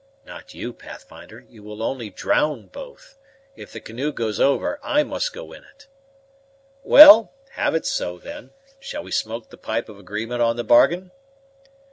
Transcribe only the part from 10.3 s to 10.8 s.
on the